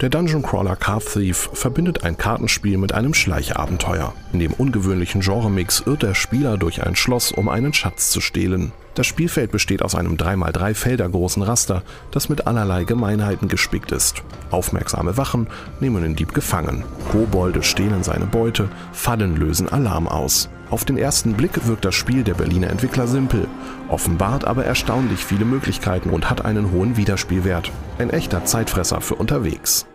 Der 0.00 0.08
Dungeon 0.08 0.42
Crawler 0.42 0.76
Card 0.76 1.04
Thief 1.12 1.50
verbindet 1.52 2.04
ein 2.04 2.16
Kartenspiel 2.16 2.78
mit 2.78 2.94
einem 2.94 3.12
Schleichabenteuer. 3.12 4.14
In 4.32 4.38
dem 4.38 4.54
ungewöhnlichen 4.54 5.20
Genremix 5.20 5.82
irrt 5.84 6.02
der 6.02 6.14
Spieler 6.14 6.56
durch 6.56 6.86
ein 6.86 6.96
Schloss, 6.96 7.32
um 7.32 7.50
einen 7.50 7.74
Schatz 7.74 8.08
zu 8.08 8.22
stehlen. 8.22 8.72
Das 8.94 9.06
Spielfeld 9.06 9.52
besteht 9.52 9.82
aus 9.82 9.94
einem 9.94 10.16
3x3 10.16 10.74
Felder 10.74 11.06
großen 11.06 11.42
Raster, 11.42 11.82
das 12.12 12.30
mit 12.30 12.46
allerlei 12.46 12.84
Gemeinheiten 12.84 13.48
gespickt 13.48 13.92
ist. 13.92 14.22
Aufmerksame 14.50 15.18
Wachen 15.18 15.48
nehmen 15.80 16.02
den 16.02 16.16
Dieb 16.16 16.32
gefangen. 16.32 16.82
Kobolde 17.10 17.62
stehlen 17.62 18.02
seine 18.02 18.24
Beute, 18.24 18.70
Fallen 18.92 19.36
lösen 19.36 19.68
Alarm 19.68 20.08
aus. 20.08 20.48
Auf 20.70 20.86
den 20.86 20.96
ersten 20.96 21.34
Blick 21.34 21.66
wirkt 21.66 21.84
das 21.84 21.94
Spiel 21.94 22.22
der 22.22 22.34
Berliner 22.34 22.70
Entwickler 22.70 23.06
simpel, 23.06 23.48
offenbart 23.88 24.46
aber 24.46 24.64
erstaunlich 24.64 25.24
viele 25.24 25.44
Möglichkeiten 25.44 26.08
und 26.08 26.30
hat 26.30 26.44
einen 26.44 26.70
hohen 26.70 26.96
Wiederspielwert. 26.96 27.70
Ein 27.98 28.08
echter 28.08 28.46
Zeitfresser 28.46 29.02
für 29.02 29.16
unterwegs. 29.16 29.86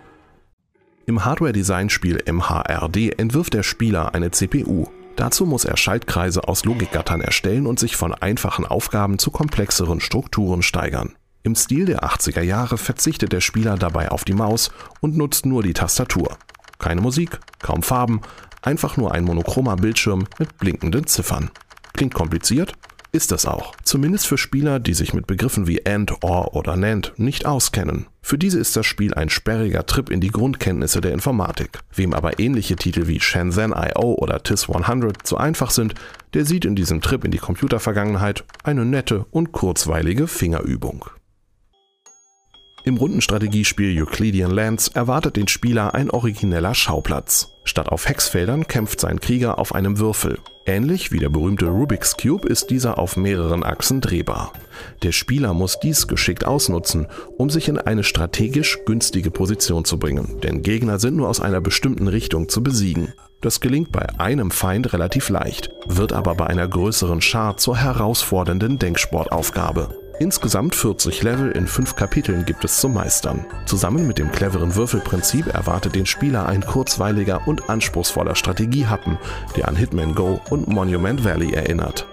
Im 1.08 1.24
Hardware-Design-Spiel 1.24 2.24
MHRD 2.26 3.20
entwirft 3.20 3.54
der 3.54 3.62
Spieler 3.62 4.16
eine 4.16 4.32
CPU. 4.32 4.88
Dazu 5.16 5.46
muss 5.46 5.64
er 5.64 5.78
Schaltkreise 5.78 6.48
aus 6.48 6.66
Logikgattern 6.66 7.22
erstellen 7.22 7.68
und 7.68 7.78
sich 7.78 7.96
von 7.96 8.16
einfachen 8.16 8.66
Aufgaben 8.66 9.20
zu 9.20 9.30
komplexeren 9.30 10.00
Strukturen 10.00 10.64
steigern. 10.64 11.14
Im 11.44 11.54
Stil 11.54 11.86
der 11.86 12.04
80er 12.04 12.42
Jahre 12.42 12.80
verzichtet 12.80 13.34
der 13.34 13.42
Spieler 13.42 13.78
dabei 13.78 14.10
auf 14.10 14.26
die 14.26 14.34
Maus 14.34 14.72
und 15.00 15.16
nutzt 15.16 15.46
nur 15.46 15.62
die 15.62 15.74
Tastatur. 15.74 16.38
Keine 16.80 17.02
Musik, 17.02 17.40
kaum 17.62 17.84
Farben, 17.84 18.22
einfach 18.64 18.98
nur 18.98 19.14
ein 19.14 19.26
monochromer 19.26 19.76
Bildschirm 19.76 20.26
mit 20.40 20.58
blinkenden 20.58 21.06
Ziffern. 21.06 21.52
Klingt 21.94 22.16
kompliziert? 22.16 22.74
Ist 23.16 23.32
es 23.32 23.46
auch. 23.46 23.74
Zumindest 23.82 24.28
für 24.28 24.38
Spieler, 24.38 24.78
die 24.78 24.94
sich 24.94 25.14
mit 25.14 25.26
Begriffen 25.26 25.68
wie 25.68 25.86
AND, 25.86 26.22
OR 26.22 26.54
oder 26.54 26.76
NAND 26.76 27.14
nicht 27.16 27.46
auskennen. 27.46 28.08
Für 28.22 28.38
diese 28.38 28.60
ist 28.60 28.76
das 28.76 28.86
Spiel 28.86 29.14
ein 29.14 29.30
sperriger 29.30 29.86
Trip 29.86 30.10
in 30.10 30.20
die 30.20 30.32
Grundkenntnisse 30.32 31.00
der 31.00 31.14
Informatik. 31.14 31.80
Wem 31.94 32.14
aber 32.14 32.40
ähnliche 32.40 32.76
Titel 32.76 33.08
wie 33.08 33.22
Shenzhen 33.22 33.72
IO 33.72 34.16
oder 34.16 34.44
TIS 34.44 34.68
100 34.68 35.26
zu 35.26 35.38
einfach 35.38 35.70
sind, 35.70 35.96
der 36.34 36.44
sieht 36.44 36.66
in 36.66 36.76
diesem 36.76 37.00
Trip 37.00 37.24
in 37.24 37.32
die 37.32 37.38
Computervergangenheit 37.38 38.44
eine 38.66 38.84
nette 38.84 39.26
und 39.32 39.54
kurzweilige 39.54 40.28
Fingerübung. 40.28 41.06
Im 42.84 42.98
Rundenstrategiespiel 42.98 43.98
Euclidean 44.04 44.52
Lands 44.52 44.90
erwartet 44.90 45.38
den 45.38 45.48
Spieler 45.48 45.96
ein 45.96 46.12
origineller 46.12 46.76
Schauplatz. 46.76 47.55
Statt 47.66 47.90
auf 47.90 48.08
Hexfeldern 48.08 48.68
kämpft 48.68 49.02
sein 49.02 49.20
Krieger 49.20 49.58
auf 49.58 49.74
einem 49.76 49.98
Würfel. 50.00 50.38
Ähnlich 50.68 51.12
wie 51.12 51.20
der 51.20 51.30
berühmte 51.30 51.66
Rubik's 51.66 52.16
Cube 52.16 52.48
ist 52.48 52.70
dieser 52.70 52.98
auf 52.98 53.18
mehreren 53.18 53.64
Achsen 53.64 54.02
drehbar. 54.02 54.54
Der 55.04 55.12
Spieler 55.12 55.54
muss 55.54 55.80
dies 55.80 56.08
geschickt 56.08 56.46
ausnutzen, 56.46 57.08
um 57.38 57.50
sich 57.50 57.68
in 57.68 57.78
eine 57.78 58.04
strategisch 58.04 58.80
günstige 58.86 59.32
Position 59.32 59.84
zu 59.84 60.00
bringen, 60.00 60.40
denn 60.42 60.62
Gegner 60.62 61.00
sind 61.00 61.18
nur 61.18 61.28
aus 61.28 61.42
einer 61.42 61.60
bestimmten 61.60 62.08
Richtung 62.08 62.50
zu 62.50 62.64
besiegen. 62.64 63.14
Das 63.42 63.60
gelingt 63.60 63.92
bei 63.92 64.08
einem 64.20 64.52
Feind 64.52 64.94
relativ 64.94 65.30
leicht, 65.30 65.70
wird 65.88 66.14
aber 66.14 66.36
bei 66.36 66.48
einer 66.48 66.68
größeren 66.68 67.22
Schar 67.22 67.58
zur 67.58 67.78
herausfordernden 67.78 68.80
Denksportaufgabe. 68.80 70.05
Insgesamt 70.18 70.76
40 70.76 71.24
Level 71.24 71.52
in 71.52 71.68
5 71.68 71.96
Kapiteln 71.96 72.46
gibt 72.46 72.64
es 72.64 72.80
zu 72.80 72.88
meistern. 72.88 73.46
Zusammen 73.66 74.08
mit 74.08 74.18
dem 74.18 74.32
cleveren 74.32 74.76
Würfelprinzip 74.76 75.48
erwartet 75.48 75.96
den 75.96 76.06
Spieler 76.06 76.46
ein 76.48 76.62
kurzweiliger 76.62 77.46
und 77.48 77.70
anspruchsvoller 77.70 78.36
Strategiehappen, 78.36 79.18
der 79.58 79.68
an 79.68 79.76
Hitman 79.76 80.16
Go 80.16 80.40
und 80.50 80.70
Monument 80.70 81.26
Valley 81.26 81.52
erinnert. 81.52 82.08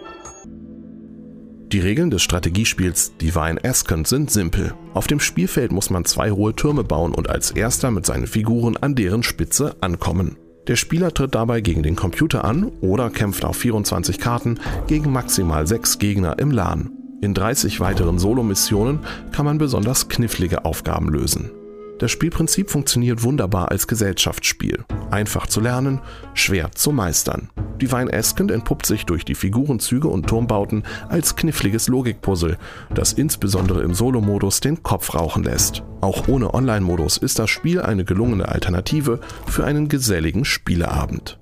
Die 1.68 1.78
Regeln 1.78 2.10
des 2.10 2.22
Strategiespiels 2.22 3.16
Divine 3.18 3.62
Ascent 3.64 4.08
sind 4.08 4.30
simpel. 4.32 4.74
Auf 4.94 5.06
dem 5.06 5.20
Spielfeld 5.20 5.70
muss 5.70 5.88
man 5.88 6.04
zwei 6.04 6.32
hohe 6.32 6.54
Türme 6.54 6.82
bauen 6.82 7.14
und 7.14 7.30
als 7.30 7.52
erster 7.52 7.92
mit 7.92 8.04
seinen 8.04 8.26
Figuren 8.26 8.76
an 8.76 8.96
deren 8.96 9.22
Spitze 9.22 9.76
ankommen. 9.80 10.36
Der 10.66 10.76
Spieler 10.76 11.14
tritt 11.14 11.34
dabei 11.34 11.60
gegen 11.60 11.82
den 11.82 11.96
Computer 11.96 12.44
an 12.44 12.72
oder 12.80 13.10
kämpft 13.10 13.44
auf 13.44 13.56
24 13.56 14.18
Karten 14.18 14.58
gegen 14.88 15.12
maximal 15.12 15.66
6 15.66 15.98
Gegner 15.98 16.38
im 16.38 16.50
LAN. 16.50 17.01
In 17.22 17.34
30 17.34 17.78
weiteren 17.78 18.18
Solo-Missionen 18.18 18.98
kann 19.30 19.44
man 19.44 19.56
besonders 19.56 20.08
knifflige 20.08 20.64
Aufgaben 20.64 21.08
lösen. 21.08 21.52
Das 22.00 22.10
Spielprinzip 22.10 22.68
funktioniert 22.68 23.22
wunderbar 23.22 23.70
als 23.70 23.86
Gesellschaftsspiel. 23.86 24.84
Einfach 25.12 25.46
zu 25.46 25.60
lernen, 25.60 26.00
schwer 26.34 26.72
zu 26.72 26.90
meistern. 26.90 27.50
Divine 27.80 28.12
Ascent 28.12 28.50
entpuppt 28.50 28.86
sich 28.86 29.06
durch 29.06 29.24
die 29.24 29.36
Figurenzüge 29.36 30.08
und 30.08 30.26
Turmbauten 30.26 30.82
als 31.08 31.36
kniffliges 31.36 31.86
Logikpuzzle, 31.86 32.58
das 32.92 33.12
insbesondere 33.12 33.82
im 33.82 33.94
Solo-Modus 33.94 34.58
den 34.58 34.82
Kopf 34.82 35.14
rauchen 35.14 35.44
lässt. 35.44 35.84
Auch 36.00 36.26
ohne 36.26 36.52
Online-Modus 36.54 37.18
ist 37.18 37.38
das 37.38 37.50
Spiel 37.50 37.80
eine 37.80 38.04
gelungene 38.04 38.48
Alternative 38.48 39.20
für 39.46 39.64
einen 39.64 39.86
geselligen 39.86 40.44
Spieleabend. 40.44 41.38